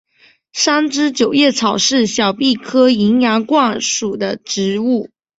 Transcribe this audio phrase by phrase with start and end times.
[0.51, 5.11] 三枝九叶草是小檗科淫羊藿属的植物。